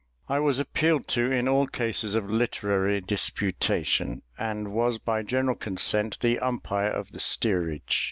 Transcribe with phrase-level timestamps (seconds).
[0.27, 6.17] I was appealed to in all cases of literary disputation, and was, by general consent,
[6.21, 7.99] the umpire of the steerage.